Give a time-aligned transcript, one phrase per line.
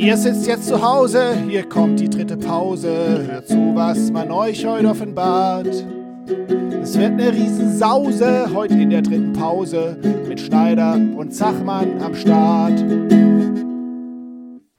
[0.00, 3.26] Ihr sitzt jetzt zu Hause, hier kommt die dritte Pause.
[3.28, 5.66] Hört zu, was man euch heute offenbart.
[5.66, 9.98] Es wird eine Riesensause heute in der dritten Pause
[10.28, 12.80] mit Schneider und Zachmann am Start.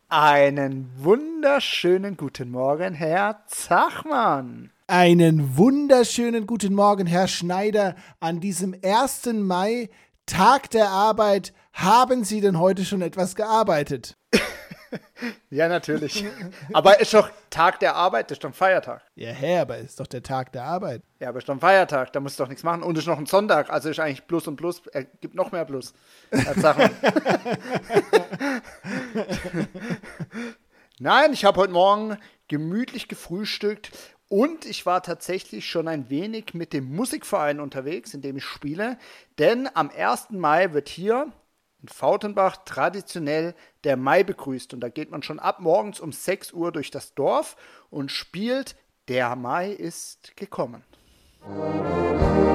[0.07, 4.71] Einen wunderschönen guten Morgen, Herr Zachmann.
[4.87, 7.95] Einen wunderschönen guten Morgen, Herr Schneider.
[8.21, 9.33] An diesem 1.
[9.33, 9.89] Mai,
[10.25, 14.15] Tag der Arbeit, haben Sie denn heute schon etwas gearbeitet?
[15.49, 16.25] ja, natürlich.
[16.73, 19.01] Aber ist doch Tag der Arbeit, ist doch ein Feiertag.
[19.15, 21.03] Ja, hä, aber ist doch der Tag der Arbeit.
[21.19, 22.83] Ja, aber ist doch ein Feiertag, da musst du doch nichts machen.
[22.83, 25.65] Und ist noch ein Sonntag, also ist eigentlich Plus und Plus, er gibt noch mehr
[25.65, 25.93] Plus.
[30.99, 33.91] Nein, ich habe heute Morgen gemütlich gefrühstückt
[34.27, 38.97] und ich war tatsächlich schon ein wenig mit dem Musikverein unterwegs, in dem ich spiele.
[39.39, 40.29] Denn am 1.
[40.31, 41.31] Mai wird hier
[41.81, 44.73] in Fautenbach traditionell der Mai begrüßt.
[44.73, 47.55] Und da geht man schon ab morgens um 6 Uhr durch das Dorf
[47.89, 48.75] und spielt
[49.07, 50.83] Der Mai ist gekommen.
[51.41, 52.48] Da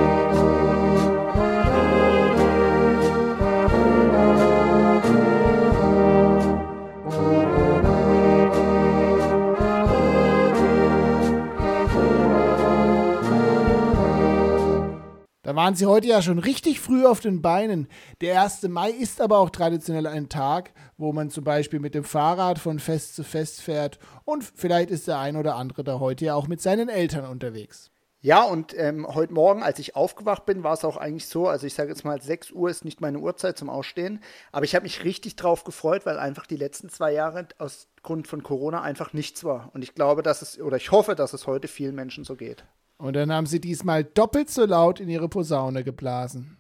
[15.65, 17.89] waren sie heute ja schon richtig früh auf den Beinen.
[18.21, 18.65] Der 1.
[18.65, 22.79] Mai ist aber auch traditionell ein Tag, wo man zum Beispiel mit dem Fahrrad von
[22.79, 26.49] Fest zu Fest fährt und vielleicht ist der ein oder andere da heute ja auch
[26.49, 27.91] mit seinen Eltern unterwegs.
[28.21, 31.67] Ja, und ähm, heute Morgen, als ich aufgewacht bin, war es auch eigentlich so, also
[31.67, 34.21] ich sage jetzt mal, 6 Uhr ist nicht meine Uhrzeit zum Ausstehen,
[34.53, 38.29] aber ich habe mich richtig drauf gefreut, weil einfach die letzten zwei Jahre aus Grund
[38.29, 39.71] von Corona einfach nichts war.
[39.73, 42.67] Und ich glaube, dass es, oder ich hoffe, dass es heute vielen Menschen so geht.
[42.99, 46.57] Und dann haben sie diesmal doppelt so laut in ihre Posaune geblasen.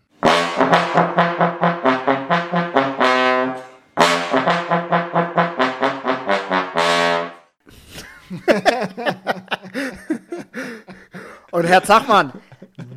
[11.53, 12.33] Und Herr Zachmann,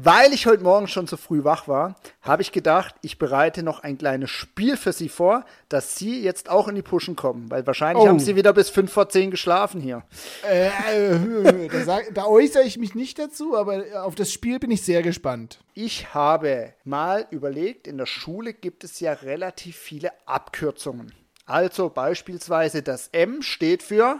[0.01, 1.95] weil ich heute Morgen schon so früh wach war,
[2.27, 6.49] habe ich gedacht, ich bereite noch ein kleines Spiel für Sie vor, dass Sie jetzt
[6.49, 7.49] auch in die Pushen kommen.
[7.49, 8.07] Weil wahrscheinlich oh.
[8.07, 10.03] haben Sie wieder bis 5 vor 10 geschlafen hier.
[10.47, 14.71] Äh, äh, da, sag, da äußere ich mich nicht dazu, aber auf das Spiel bin
[14.71, 15.59] ich sehr gespannt.
[15.73, 21.13] Ich habe mal überlegt, in der Schule gibt es ja relativ viele Abkürzungen.
[21.45, 24.19] Also beispielsweise das M steht für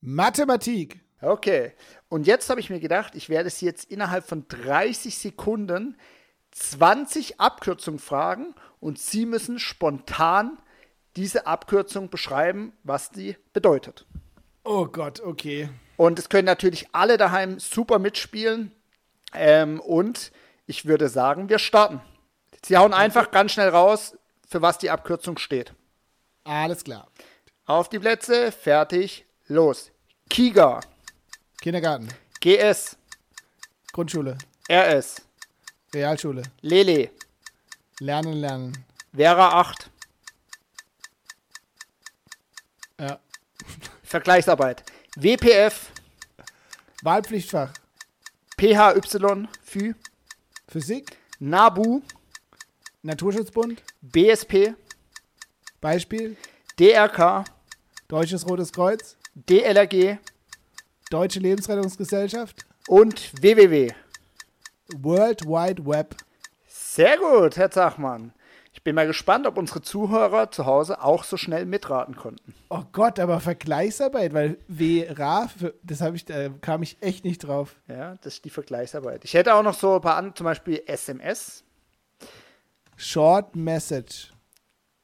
[0.00, 1.00] Mathematik.
[1.22, 1.72] Okay.
[2.08, 5.96] Und jetzt habe ich mir gedacht, ich werde Sie jetzt innerhalb von 30 Sekunden
[6.52, 10.58] 20 Abkürzungen fragen und Sie müssen spontan
[11.16, 14.06] diese Abkürzung beschreiben, was die bedeutet.
[14.64, 15.68] Oh Gott, okay.
[15.96, 18.72] Und es können natürlich alle daheim super mitspielen.
[19.34, 20.32] Ähm, und
[20.66, 22.00] ich würde sagen, wir starten.
[22.64, 24.16] Sie hauen einfach ganz schnell raus,
[24.48, 25.74] für was die Abkürzung steht.
[26.44, 27.08] Alles klar.
[27.66, 29.90] Auf die Plätze, fertig, los.
[30.28, 30.80] Kiga.
[31.60, 32.08] Kindergarten.
[32.40, 32.96] GS.
[33.92, 34.38] Grundschule.
[34.70, 35.22] RS.
[35.94, 36.42] Realschule.
[36.62, 37.10] Lele.
[38.00, 38.84] Lernen, lernen.
[39.12, 39.90] Vera 8.
[42.98, 43.18] Ja.
[44.02, 44.84] Vergleichsarbeit.
[45.16, 45.92] WPF.
[47.02, 47.72] Wahlpflichtfach.
[48.56, 49.48] PHY.
[49.64, 49.94] Phü.
[50.68, 51.18] Physik.
[51.38, 52.02] NABU.
[53.02, 53.82] Naturschutzbund.
[54.00, 54.74] BSP.
[55.80, 56.36] Beispiel.
[56.78, 57.44] DRK.
[58.08, 59.16] Deutsches Rotes Kreuz.
[59.34, 60.18] DLRG.
[61.10, 62.64] Deutsche Lebensrettungsgesellschaft.
[62.88, 63.92] Und WWW.
[64.96, 66.16] World Wide Web.
[66.66, 68.32] Sehr gut, Herr Zachmann.
[68.74, 72.54] Ich bin mal gespannt, ob unsere Zuhörer zu Hause auch so schnell mitraten konnten.
[72.70, 75.48] Oh Gott, aber Vergleichsarbeit, weil WRA,
[75.82, 77.76] das habe ich, da kam ich echt nicht drauf.
[77.86, 79.24] Ja, das ist die Vergleichsarbeit.
[79.24, 81.64] Ich hätte auch noch so ein paar andere, zum Beispiel SMS.
[82.96, 84.32] Short Message.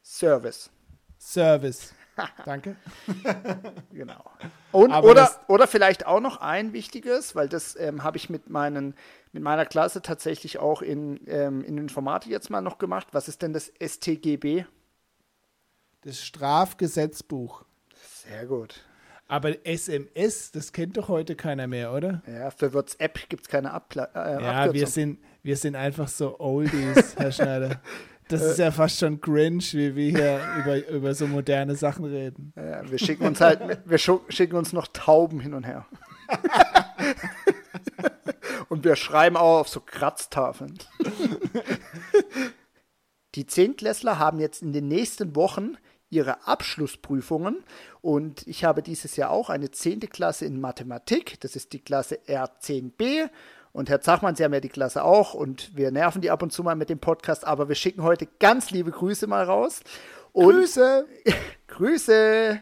[0.02, 0.70] Service.
[1.18, 1.94] Service.
[2.44, 2.76] Danke.
[3.92, 4.24] genau.
[4.72, 8.94] Und, oder, oder vielleicht auch noch ein wichtiges, weil das ähm, habe ich mit, meinen,
[9.32, 13.08] mit meiner Klasse tatsächlich auch in, ähm, in Informatik jetzt mal noch gemacht.
[13.12, 14.64] Was ist denn das STGB?
[16.02, 17.64] Das Strafgesetzbuch.
[17.94, 18.84] Sehr gut.
[19.26, 22.22] Aber SMS, das kennt doch heute keiner mehr, oder?
[22.26, 26.40] Ja, für WhatsApp gibt es keine Abkla äh, Ja, wir sind, wir sind einfach so
[26.40, 27.80] Oldies, Herr Schneider.
[28.28, 32.52] Das ist ja fast schon cringe, wie wir hier über, über so moderne Sachen reden.
[32.56, 35.86] Ja, wir schicken uns halt, wir schicken uns noch Tauben hin und her.
[38.68, 40.78] und wir schreiben auch auf so Kratztafeln.
[43.34, 45.76] Die Zehntklässler haben jetzt in den nächsten Wochen
[46.10, 47.64] ihre Abschlussprüfungen
[48.00, 51.38] und ich habe dieses Jahr auch eine zehnte Klasse in Mathematik.
[51.40, 53.28] Das ist die Klasse R10b
[53.78, 56.52] und Herr Zachmann, Sie haben ja die Klasse auch und wir nerven die ab und
[56.52, 59.82] zu mal mit dem Podcast, aber wir schicken heute ganz liebe Grüße mal raus.
[60.32, 61.06] Und Grüße!
[61.68, 62.60] Grüße!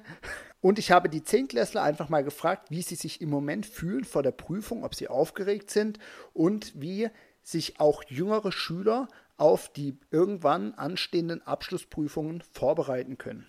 [0.60, 4.22] Und ich habe die Zehntklässler einfach mal gefragt, wie sie sich im Moment fühlen vor
[4.22, 5.98] der Prüfung, ob sie aufgeregt sind
[6.34, 7.08] und wie
[7.42, 9.08] sich auch jüngere Schüler
[9.38, 13.46] auf die irgendwann anstehenden Abschlussprüfungen vorbereiten können.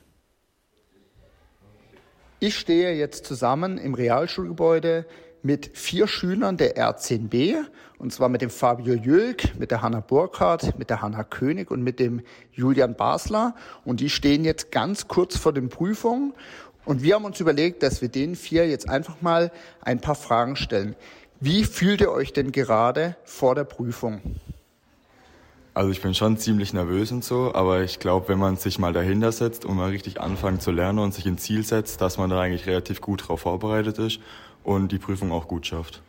[2.39, 5.05] Ich stehe jetzt zusammen im Realschulgebäude
[5.43, 7.55] mit vier Schülern der R10b,
[7.99, 11.81] und zwar mit dem Fabio Jülk, mit der Hanna Burkhardt, mit der Hanna König und
[11.81, 13.55] mit dem Julian Basler.
[13.85, 16.33] Und die stehen jetzt ganz kurz vor den Prüfungen.
[16.85, 19.51] Und wir haben uns überlegt, dass wir den vier jetzt einfach mal
[19.81, 20.95] ein paar Fragen stellen.
[21.39, 24.21] Wie fühlt ihr euch denn gerade vor der Prüfung?
[25.73, 28.93] Also ich bin schon ziemlich nervös und so, aber ich glaube, wenn man sich mal
[28.93, 32.31] dahinter setzt und mal richtig anfängt zu lernen und sich ein Ziel setzt, dass man
[32.31, 34.19] da eigentlich relativ gut darauf vorbereitet ist
[34.67, 36.01] und die Prüfung auch gut schafft.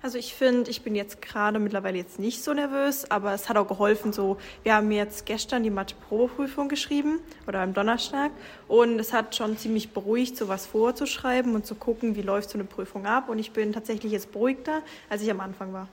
[0.00, 3.58] Also ich finde, ich bin jetzt gerade mittlerweile jetzt nicht so nervös, aber es hat
[3.58, 4.12] auch geholfen.
[4.12, 8.30] So, wir haben jetzt gestern die Mathe-Probeprüfung geschrieben oder am Donnerstag
[8.66, 12.56] und es hat schon ziemlich beruhigt, so was vorzuschreiben und zu gucken, wie läuft so
[12.56, 13.28] eine Prüfung ab.
[13.28, 15.88] Und ich bin tatsächlich jetzt beruhigter, als ich am Anfang war.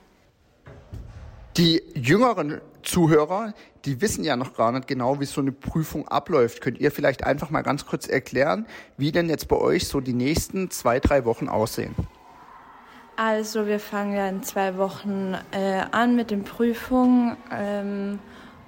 [1.56, 3.54] Die jüngeren Zuhörer,
[3.84, 6.60] die wissen ja noch gar nicht genau, wie so eine Prüfung abläuft.
[6.60, 8.66] Könnt ihr vielleicht einfach mal ganz kurz erklären,
[8.96, 11.94] wie denn jetzt bei euch so die nächsten zwei, drei Wochen aussehen?
[13.16, 18.18] Also wir fangen ja in zwei Wochen äh, an mit den Prüfungen ähm,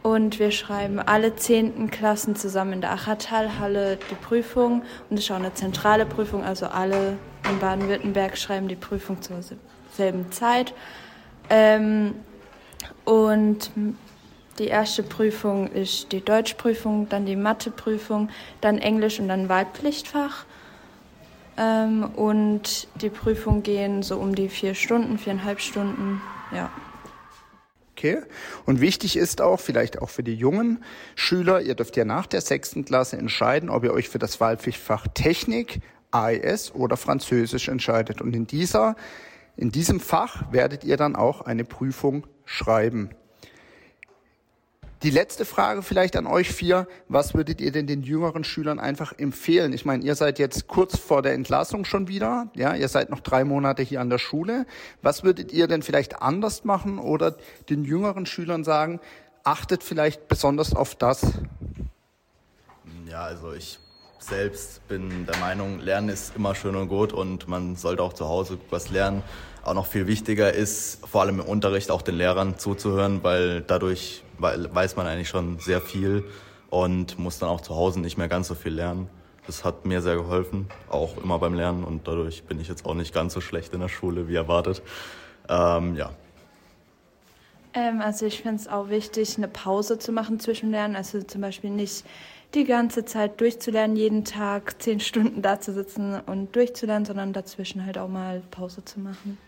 [0.04, 5.30] und wir schreiben alle zehnten Klassen zusammen in der Achertalhalle die Prüfung und es ist
[5.32, 7.18] auch eine zentrale Prüfung, also alle
[7.50, 9.38] in Baden-Württemberg schreiben die Prüfung zur
[9.92, 10.72] selben Zeit.
[11.50, 12.14] Ähm,
[13.04, 13.70] und
[14.58, 18.30] die erste Prüfung ist die Deutschprüfung, dann die Matheprüfung,
[18.60, 20.46] dann Englisch und dann Wahlpflichtfach.
[21.58, 26.20] Ähm, und die Prüfungen gehen so um die vier Stunden, viereinhalb Stunden,
[26.52, 26.70] ja.
[27.92, 28.22] Okay.
[28.66, 30.84] Und wichtig ist auch, vielleicht auch für die jungen
[31.14, 35.06] Schüler, ihr dürft ja nach der sechsten Klasse entscheiden, ob ihr euch für das Wahlpflichtfach
[35.14, 35.80] Technik,
[36.10, 38.20] AES oder Französisch entscheidet.
[38.20, 38.96] Und in dieser,
[39.56, 43.10] in diesem Fach werdet ihr dann auch eine Prüfung schreiben.
[45.02, 46.88] Die letzte Frage vielleicht an euch vier.
[47.08, 49.74] Was würdet ihr denn den jüngeren Schülern einfach empfehlen?
[49.74, 52.50] Ich meine, ihr seid jetzt kurz vor der Entlassung schon wieder.
[52.54, 54.64] Ja, ihr seid noch drei Monate hier an der Schule.
[55.02, 57.36] Was würdet ihr denn vielleicht anders machen oder
[57.68, 58.98] den jüngeren Schülern sagen,
[59.44, 61.26] achtet vielleicht besonders auf das?
[63.06, 63.78] Ja, also ich
[64.18, 68.28] selbst bin der Meinung, Lernen ist immer schön und gut und man sollte auch zu
[68.28, 69.22] Hause was lernen.
[69.66, 74.22] Auch noch viel wichtiger ist, vor allem im Unterricht auch den Lehrern zuzuhören, weil dadurch
[74.38, 76.22] weiß man eigentlich schon sehr viel
[76.70, 79.08] und muss dann auch zu Hause nicht mehr ganz so viel lernen.
[79.48, 82.94] Das hat mir sehr geholfen, auch immer beim Lernen und dadurch bin ich jetzt auch
[82.94, 84.82] nicht ganz so schlecht in der Schule wie erwartet.
[85.48, 86.10] Ähm, ja.
[87.74, 90.94] Ähm, also ich finde es auch wichtig, eine Pause zu machen zwischen Lernen.
[90.94, 92.04] Also zum Beispiel nicht
[92.54, 97.84] die ganze Zeit durchzulernen, jeden Tag zehn Stunden da zu sitzen und durchzulernen, sondern dazwischen
[97.84, 99.38] halt auch mal Pause zu machen.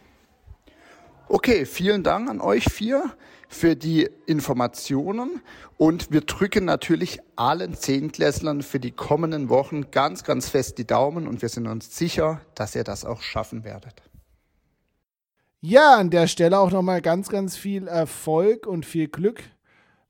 [1.31, 3.05] Okay, vielen Dank an euch vier
[3.49, 5.43] für die Informationen
[5.77, 11.29] und wir drücken natürlich allen Zehntklässlern für die kommenden Wochen ganz, ganz fest die Daumen
[11.29, 14.03] und wir sind uns sicher, dass ihr das auch schaffen werdet.
[15.61, 19.43] Ja, an der Stelle auch nochmal ganz, ganz viel Erfolg und viel Glück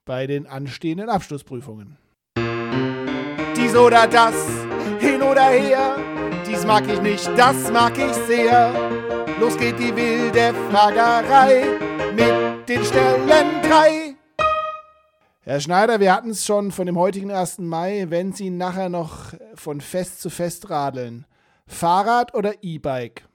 [0.05, 1.97] bei den anstehenden Abschlussprüfungen.
[3.56, 4.37] Dies oder das,
[5.01, 5.96] hin oder her,
[6.46, 8.97] dies mag ich nicht, das mag ich sehr.
[9.41, 11.65] Los geht die wilde Fragerei
[12.13, 14.17] mit den Stellen drei.
[15.43, 17.59] Herr Schneider, wir hatten es schon von dem heutigen 1.
[17.59, 21.25] Mai, wenn Sie nachher noch von Fest zu Fest radeln.
[21.69, 23.29] Fahrrad oder E-Bike?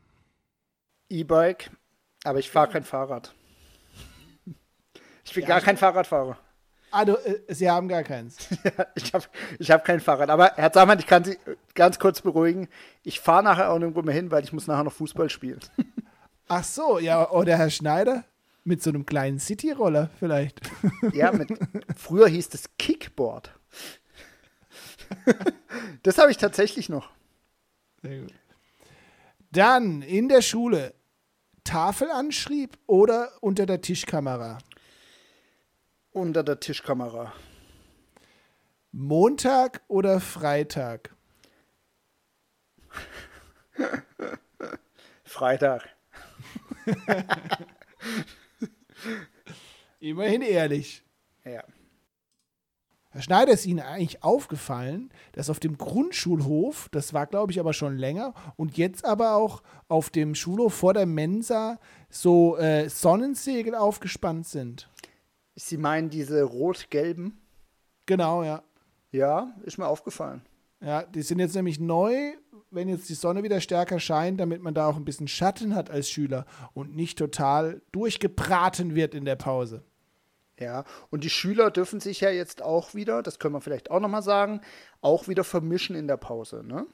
[1.10, 1.72] E-Bike,
[2.26, 3.34] aber ich fahre kein Fahrrad.
[5.24, 6.38] Ich bin ja, gar kein Fahrradfahrer.
[6.96, 8.38] Ah, du, äh, Sie haben gar keins.
[8.64, 9.26] ja, ich habe
[9.58, 10.30] ich hab kein Fahrrad.
[10.30, 11.40] Aber Herr Zahmann, ich kann Sie
[11.74, 12.68] ganz kurz beruhigen.
[13.02, 15.60] Ich fahre nachher auch nirgendwo mehr hin, weil ich muss nachher noch Fußball spielen.
[16.48, 18.26] Ach so, ja, oder Herr Schneider?
[18.64, 20.62] Mit so einem kleinen City-Roller vielleicht.
[21.14, 21.50] ja, mit,
[21.98, 23.50] früher hieß das Kickboard.
[26.04, 27.10] das habe ich tatsächlich noch.
[28.04, 28.34] Sehr gut.
[29.52, 30.94] Dann in der Schule
[31.64, 34.60] Tafelanschrieb oder unter der Tischkamera?
[36.14, 37.34] Unter der Tischkamera.
[38.92, 41.16] Montag oder Freitag?
[45.24, 45.90] Freitag.
[50.00, 51.04] Immerhin ehrlich.
[51.44, 51.64] Ja.
[53.10, 57.74] Herr Schneider, ist Ihnen eigentlich aufgefallen, dass auf dem Grundschulhof, das war glaube ich aber
[57.74, 61.80] schon länger, und jetzt aber auch auf dem Schulhof vor der Mensa
[62.10, 64.93] so äh, Sonnensegel aufgespannt sind?
[65.56, 67.40] Sie meinen diese rot-gelben?
[68.06, 68.64] Genau, ja.
[69.12, 70.42] Ja, ist mir aufgefallen.
[70.82, 72.34] Ja, die sind jetzt nämlich neu,
[72.72, 75.90] wenn jetzt die Sonne wieder stärker scheint, damit man da auch ein bisschen Schatten hat
[75.90, 79.84] als Schüler und nicht total durchgebraten wird in der Pause.
[80.60, 84.00] Ja, und die Schüler dürfen sich ja jetzt auch wieder, das können wir vielleicht auch
[84.00, 84.62] nochmal sagen,
[85.02, 86.86] auch wieder vermischen in der Pause, ne?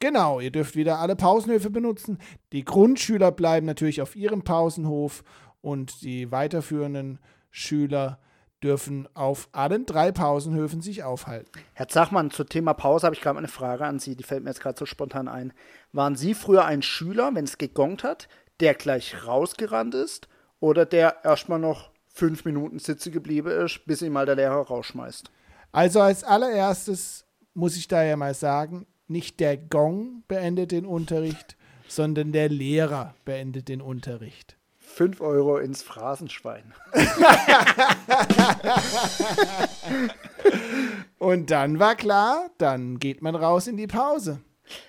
[0.00, 2.18] Genau, ihr dürft wieder alle Pausenhöfe benutzen.
[2.52, 5.22] Die Grundschüler bleiben natürlich auf ihrem Pausenhof
[5.60, 7.20] und die weiterführenden
[7.56, 8.18] Schüler
[8.64, 11.52] dürfen auf allen drei Pausenhöfen sich aufhalten.
[11.74, 14.50] Herr Zachmann, zum Thema Pause habe ich gerade eine Frage an Sie, die fällt mir
[14.50, 15.52] jetzt gerade so spontan ein.
[15.92, 21.24] Waren Sie früher ein Schüler, wenn es gegongt hat, der gleich rausgerannt ist oder der
[21.24, 25.30] erstmal noch fünf Minuten sitzen geblieben ist, bis ihn mal der Lehrer rausschmeißt?
[25.70, 31.56] Also als allererstes muss ich da ja mal sagen, nicht der Gong beendet den Unterricht,
[31.86, 34.56] sondern der Lehrer beendet den Unterricht.
[34.94, 36.72] 5 Euro ins Phrasenschwein.
[41.18, 44.40] Und dann war klar, dann geht man raus in die Pause.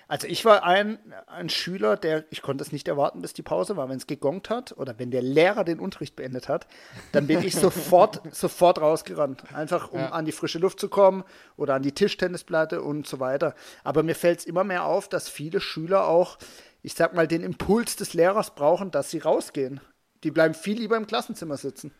[0.08, 3.76] Also ich war ein, ein Schüler, der, ich konnte es nicht erwarten, bis die Pause
[3.76, 3.88] war.
[3.88, 6.66] Wenn es gegongt hat oder wenn der Lehrer den Unterricht beendet hat,
[7.12, 9.52] dann bin ich sofort, sofort rausgerannt.
[9.52, 10.10] Einfach um ja.
[10.10, 11.24] an die frische Luft zu kommen
[11.56, 13.54] oder an die Tischtennisplatte und so weiter.
[13.84, 16.38] Aber mir fällt es immer mehr auf, dass viele Schüler auch,
[16.82, 19.80] ich sag mal, den Impuls des Lehrers brauchen, dass sie rausgehen.
[20.26, 21.92] Die bleiben viel lieber im Klassenzimmer sitzen.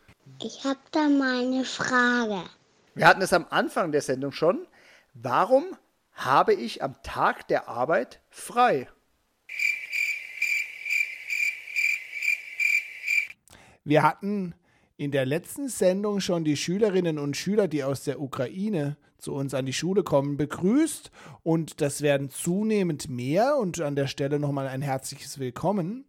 [0.43, 2.43] Ich habe da mal eine Frage.
[2.93, 4.67] Wir hatten es am Anfang der Sendung schon.
[5.13, 5.63] Warum
[6.11, 8.89] habe ich am Tag der Arbeit frei?
[13.85, 14.55] Wir hatten
[14.97, 19.53] in der letzten Sendung schon die Schülerinnen und Schüler, die aus der Ukraine zu uns
[19.53, 21.11] an die Schule kommen, begrüßt
[21.43, 26.03] und das werden zunehmend mehr und an der Stelle nochmal ein herzliches Willkommen.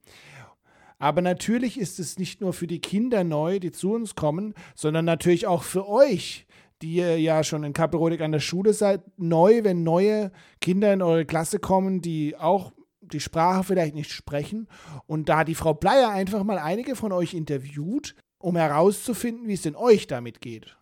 [0.99, 5.05] Aber natürlich ist es nicht nur für die Kinder neu, die zu uns kommen, sondern
[5.05, 6.47] natürlich auch für euch,
[6.83, 11.03] die ihr ja schon in Kappelrodig an der Schule seid, neu, wenn neue Kinder in
[11.03, 14.69] eure Klasse kommen, die auch die Sprache vielleicht nicht sprechen.
[15.07, 19.63] Und da die Frau Bleier einfach mal einige von euch interviewt, um herauszufinden, wie es
[19.63, 20.77] denn euch damit geht.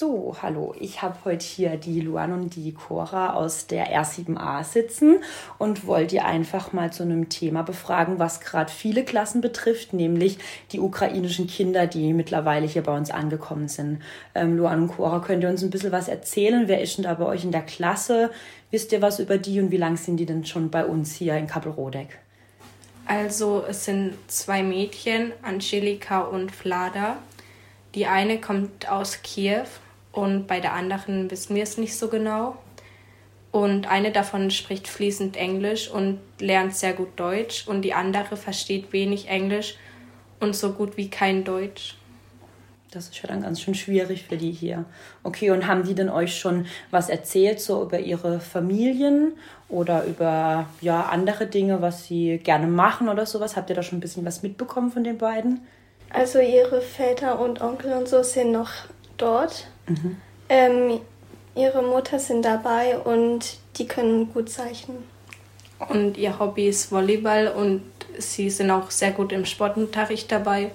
[0.00, 5.24] So, hallo, ich habe heute hier die Luan und die Cora aus der R7a sitzen
[5.58, 10.38] und wollte ihr einfach mal zu einem Thema befragen, was gerade viele Klassen betrifft, nämlich
[10.70, 14.00] die ukrainischen Kinder, die mittlerweile hier bei uns angekommen sind.
[14.36, 16.68] Ähm, Luan und Cora, könnt ihr uns ein bisschen was erzählen?
[16.68, 18.30] Wer ist denn da bei euch in der Klasse?
[18.70, 21.36] Wisst ihr was über die und wie lange sind die denn schon bei uns hier
[21.36, 22.20] in Kappelrodeck?
[23.04, 27.16] Also es sind zwei Mädchen, Angelika und Vlada.
[27.96, 29.66] Die eine kommt aus Kiew
[30.12, 32.56] und bei der anderen wissen wir es nicht so genau.
[33.50, 38.92] Und eine davon spricht fließend Englisch und lernt sehr gut Deutsch und die andere versteht
[38.92, 39.76] wenig Englisch
[40.40, 41.96] und so gut wie kein Deutsch.
[42.90, 44.86] Das ist ja dann ganz schön schwierig für die hier.
[45.22, 49.34] Okay, und haben die denn euch schon was erzählt, so über ihre Familien
[49.68, 53.56] oder über ja, andere Dinge, was sie gerne machen oder sowas?
[53.56, 55.66] Habt ihr da schon ein bisschen was mitbekommen von den beiden?
[56.10, 58.70] Also ihre Väter und Onkel und so sind noch
[59.18, 59.66] dort.
[59.86, 60.16] Mhm.
[60.48, 61.00] Ähm,
[61.54, 64.98] ihre Mutter sind dabei und die können gut zeichnen.
[65.88, 67.82] Und ihr Hobby ist Volleyball und
[68.18, 70.70] sie sind auch sehr gut im Sportunterricht dabei.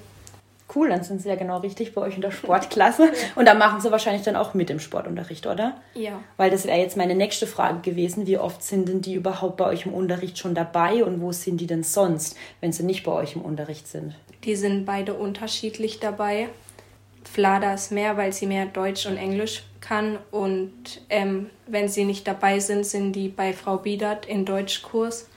[0.73, 3.11] Cool, dann sind sie ja genau richtig bei euch in der Sportklasse.
[3.35, 5.75] Und da machen sie wahrscheinlich dann auch mit im Sportunterricht, oder?
[5.93, 6.19] Ja.
[6.37, 8.25] Weil das wäre jetzt meine nächste Frage gewesen.
[8.25, 11.57] Wie oft sind denn die überhaupt bei euch im Unterricht schon dabei und wo sind
[11.57, 14.15] die denn sonst, wenn sie nicht bei euch im Unterricht sind?
[14.45, 16.49] Die sind beide unterschiedlich dabei.
[17.33, 20.19] Vlada ist mehr, weil sie mehr Deutsch und Englisch kann.
[20.29, 25.27] Und ähm, wenn sie nicht dabei sind, sind die bei Frau Biedert in Deutschkurs.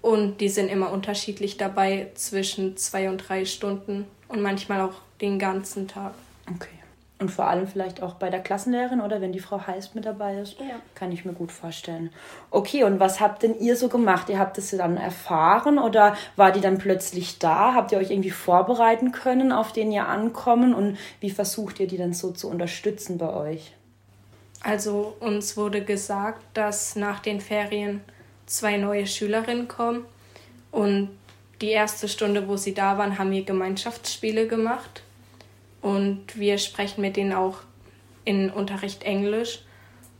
[0.00, 5.38] Und die sind immer unterschiedlich dabei, zwischen zwei und drei Stunden und manchmal auch den
[5.38, 6.14] ganzen Tag.
[6.48, 6.68] Okay.
[7.18, 10.38] Und vor allem vielleicht auch bei der Klassenlehrerin oder wenn die Frau Heist mit dabei
[10.38, 10.60] ist.
[10.60, 10.76] Ja.
[10.94, 12.10] Kann ich mir gut vorstellen.
[12.50, 14.28] Okay, und was habt denn ihr so gemacht?
[14.28, 17.72] Ihr habt es dann erfahren oder war die dann plötzlich da?
[17.72, 20.74] Habt ihr euch irgendwie vorbereiten können, auf den ihr ankommen?
[20.74, 23.72] Und wie versucht ihr die dann so zu unterstützen bei euch?
[24.62, 28.02] Also uns wurde gesagt, dass nach den Ferien
[28.44, 30.04] zwei neue Schülerinnen kommen.
[30.70, 31.08] Und
[31.62, 35.02] die erste Stunde, wo sie da waren, haben wir Gemeinschaftsspiele gemacht
[35.80, 37.58] und wir sprechen mit denen auch
[38.24, 39.60] in Unterricht Englisch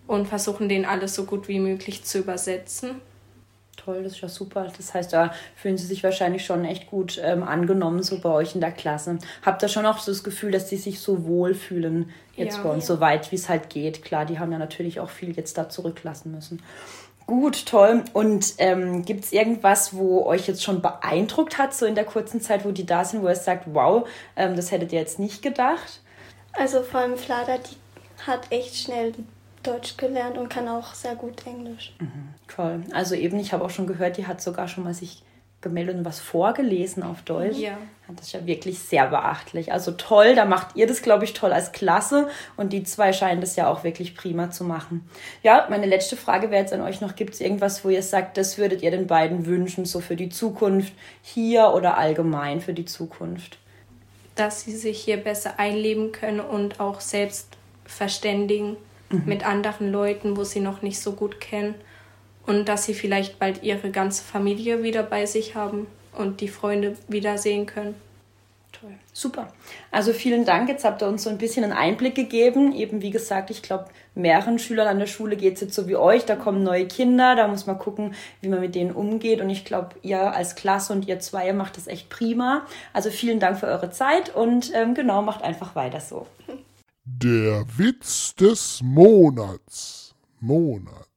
[0.06, 3.00] und versuchen denen alles so gut wie möglich zu übersetzen.
[3.76, 4.72] Toll, das ist ja super.
[4.76, 8.54] Das heißt, da fühlen sie sich wahrscheinlich schon echt gut ähm, angenommen, so bei euch
[8.54, 9.18] in der Klasse.
[9.42, 12.62] Habt ihr schon auch so das Gefühl, dass sie sich so wohl fühlen jetzt ja,
[12.62, 12.94] bei uns, ja.
[12.94, 14.02] so weit wie es halt geht?
[14.02, 16.62] Klar, die haben ja natürlich auch viel jetzt da zurücklassen müssen.
[17.26, 18.04] Gut, toll.
[18.12, 22.40] Und ähm, gibt es irgendwas, wo euch jetzt schon beeindruckt hat, so in der kurzen
[22.40, 25.42] Zeit, wo die da sind, wo ihr sagt, wow, ähm, das hättet ihr jetzt nicht
[25.42, 26.00] gedacht?
[26.52, 27.76] Also vor allem Flada, die
[28.24, 29.12] hat echt schnell
[29.62, 31.94] Deutsch gelernt und kann auch sehr gut Englisch.
[31.98, 32.84] Mhm, toll.
[32.92, 35.22] Also eben, ich habe auch schon gehört, die hat sogar schon mal sich
[35.60, 37.58] gemeldet und was vorgelesen auf Deutsch.
[37.58, 37.76] Ja.
[38.14, 39.72] Das ist ja wirklich sehr beachtlich.
[39.72, 43.40] Also toll, da macht ihr das, glaube ich, toll als Klasse und die zwei scheinen
[43.40, 45.08] das ja auch wirklich prima zu machen.
[45.42, 48.36] Ja, meine letzte Frage wäre jetzt an euch noch, gibt es irgendwas, wo ihr sagt,
[48.36, 52.84] das würdet ihr den beiden wünschen, so für die Zukunft hier oder allgemein für die
[52.84, 53.58] Zukunft?
[54.36, 57.48] Dass sie sich hier besser einleben können und auch selbst
[57.84, 58.76] verständigen
[59.10, 59.22] mhm.
[59.26, 61.74] mit anderen Leuten, wo sie noch nicht so gut kennen
[62.46, 66.96] und dass sie vielleicht bald ihre ganze Familie wieder bei sich haben und die Freunde
[67.08, 67.94] wiedersehen können.
[68.72, 69.48] Toll, super.
[69.90, 70.68] Also vielen Dank.
[70.68, 72.74] Jetzt habt ihr uns so ein bisschen einen Einblick gegeben.
[72.74, 75.96] Eben wie gesagt, ich glaube, mehreren Schülern an der Schule geht es jetzt so wie
[75.96, 76.26] euch.
[76.26, 79.40] Da kommen neue Kinder, da muss man gucken, wie man mit denen umgeht.
[79.40, 82.66] Und ich glaube, ihr als Klasse und ihr zwei, ihr macht das echt prima.
[82.92, 86.26] Also vielen Dank für eure Zeit und ähm, genau, macht einfach weiter so.
[87.04, 90.14] Der Witz des Monats.
[90.40, 91.15] Monat.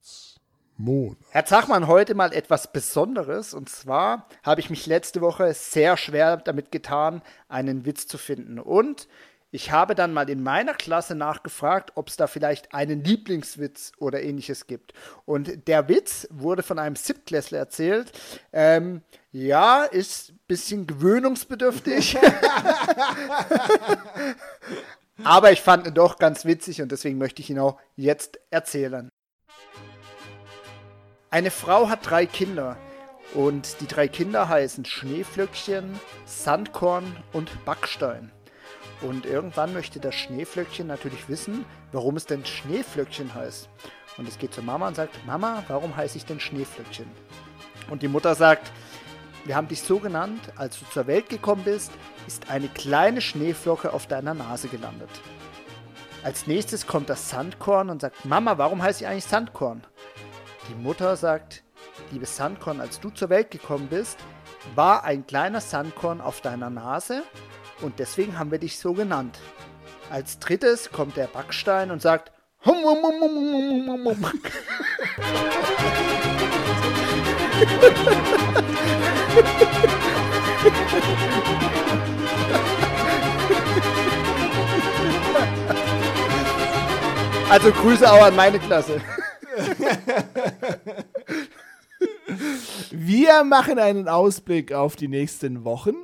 [0.80, 1.18] Monat.
[1.32, 3.54] Herr Zachmann, heute mal etwas Besonderes.
[3.54, 8.60] Und zwar habe ich mich letzte Woche sehr schwer damit getan, einen Witz zu finden.
[8.60, 9.08] Und
[9.52, 14.22] ich habe dann mal in meiner Klasse nachgefragt, ob es da vielleicht einen Lieblingswitz oder
[14.22, 14.94] ähnliches gibt.
[15.26, 18.12] Und der Witz wurde von einem Siebtklässler erzählt.
[18.54, 22.18] Ähm, ja, ist ein bisschen gewöhnungsbedürftig.
[25.24, 29.10] Aber ich fand ihn doch ganz witzig und deswegen möchte ich ihn auch jetzt erzählen.
[31.32, 32.76] Eine Frau hat drei Kinder
[33.36, 38.32] und die drei Kinder heißen Schneeflöckchen, Sandkorn und Backstein.
[39.02, 43.70] Und irgendwann möchte das Schneeflöckchen natürlich wissen, warum es denn Schneeflöckchen heißt.
[44.18, 47.06] Und es geht zur Mama und sagt, Mama, warum heiße ich denn Schneeflöckchen?
[47.92, 48.72] Und die Mutter sagt,
[49.46, 51.92] wir haben dich so genannt, als du zur Welt gekommen bist,
[52.26, 55.12] ist eine kleine Schneeflocke auf deiner Nase gelandet.
[56.24, 59.84] Als nächstes kommt das Sandkorn und sagt, Mama, warum heiße ich eigentlich Sandkorn?
[60.70, 61.64] Die Mutter sagt,
[62.12, 64.20] liebes Sandkorn, als du zur Welt gekommen bist,
[64.76, 67.24] war ein kleiner Sandkorn auf deiner Nase
[67.82, 69.40] und deswegen haben wir dich so genannt.
[70.12, 72.32] Als drittes kommt der Backstein und sagt,
[72.66, 74.26] hum, hum, hum, hum, hum, hum, hum.
[87.50, 89.02] Also Grüße auch an meine Klasse.
[93.12, 95.96] Wir machen einen Ausblick auf die nächsten Wochen.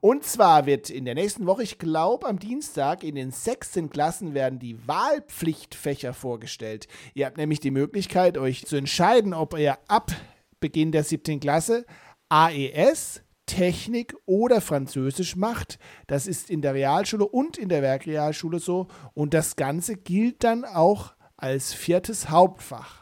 [0.00, 4.34] Und zwar wird in der nächsten Woche, ich glaube am Dienstag, in den sechsten Klassen
[4.34, 6.86] werden die Wahlpflichtfächer vorgestellt.
[7.14, 10.12] Ihr habt nämlich die Möglichkeit, euch zu entscheiden, ob ihr ab
[10.60, 11.86] Beginn der siebten Klasse
[12.28, 15.78] AES, Technik oder Französisch macht.
[16.08, 18.88] Das ist in der Realschule und in der Werkrealschule so.
[19.14, 23.00] Und das Ganze gilt dann auch als viertes Hauptfach.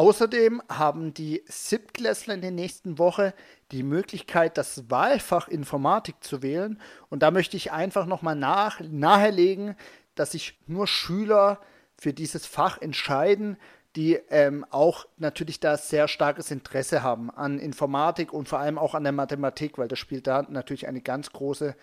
[0.00, 3.34] Außerdem haben die Siebtklässler in der nächsten Woche
[3.70, 6.80] die Möglichkeit, das Wahlfach Informatik zu wählen.
[7.10, 9.76] Und da möchte ich einfach nochmal nach, nahelegen,
[10.14, 11.60] dass sich nur Schüler
[11.98, 13.58] für dieses Fach entscheiden,
[13.94, 18.94] die ähm, auch natürlich da sehr starkes Interesse haben an Informatik und vor allem auch
[18.94, 21.76] an der Mathematik, weil das spielt da natürlich eine ganz große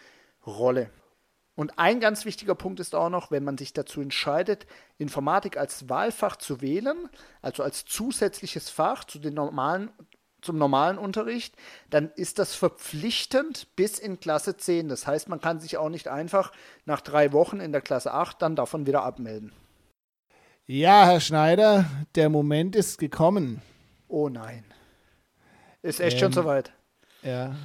[0.43, 0.89] Rolle.
[1.57, 4.67] Und ein ganz wichtiger Punkt ist auch noch, wenn man sich dazu entscheidet,
[4.99, 7.09] Informatik als Wahlfach zu wählen,
[7.41, 9.89] also als zusätzliches Fach zu den normalen,
[10.43, 11.55] zum normalen Unterricht,
[11.89, 14.87] dann ist das verpflichtend bis in Klasse 10.
[14.87, 16.51] Das heißt, man kann sich auch nicht einfach
[16.85, 19.51] nach drei Wochen in der Klasse 8 dann davon wieder abmelden.
[20.67, 23.63] Ja, Herr Schneider, der Moment ist gekommen.
[24.07, 24.63] Oh nein.
[25.81, 26.71] Ist echt ähm, schon soweit.
[27.23, 27.55] Ja,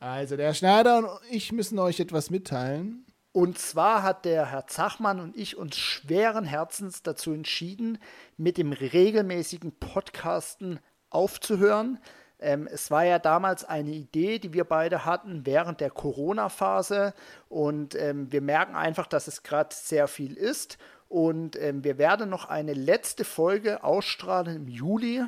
[0.00, 3.04] also der Schneider und ich müssen euch etwas mitteilen.
[3.32, 7.98] Und zwar hat der Herr Zachmann und ich uns schweren Herzens dazu entschieden,
[8.36, 12.00] mit dem regelmäßigen Podcasten aufzuhören.
[12.40, 17.14] Ähm, es war ja damals eine Idee, die wir beide hatten während der Corona-Phase.
[17.48, 20.78] Und ähm, wir merken einfach, dass es gerade sehr viel ist.
[21.08, 25.24] Und ähm, wir werden noch eine letzte Folge ausstrahlen im Juli.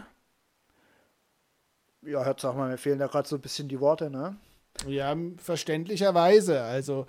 [2.02, 4.37] Ja, Herr Zachmann, mir fehlen da gerade so ein bisschen die Worte, ne?
[4.87, 6.62] Ja, verständlicherweise.
[6.62, 7.06] Also,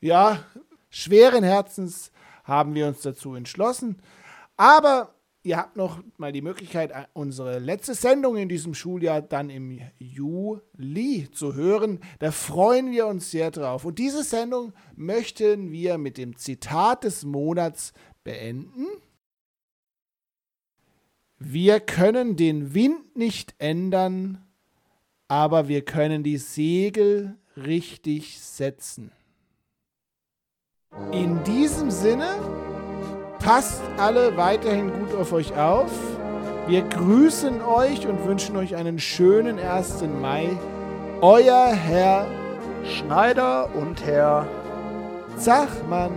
[0.00, 0.44] ja,
[0.90, 2.12] schweren Herzens
[2.44, 4.00] haben wir uns dazu entschlossen.
[4.56, 9.80] Aber ihr habt noch mal die Möglichkeit, unsere letzte Sendung in diesem Schuljahr dann im
[9.98, 12.00] Juli zu hören.
[12.18, 13.84] Da freuen wir uns sehr drauf.
[13.84, 17.92] Und diese Sendung möchten wir mit dem Zitat des Monats
[18.24, 18.86] beenden.
[21.38, 24.45] Wir können den Wind nicht ändern,
[25.28, 29.12] aber wir können die Segel richtig setzen.
[31.12, 32.36] In diesem Sinne
[33.46, 35.92] Passt alle weiterhin gut auf euch auf.
[36.66, 40.02] Wir grüßen euch und wünschen euch einen schönen 1.
[40.20, 40.48] Mai.
[41.20, 42.26] Euer Herr
[42.84, 44.48] Schneider und Herr
[45.36, 46.10] Zachmann.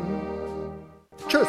[1.27, 1.47] Tschüss.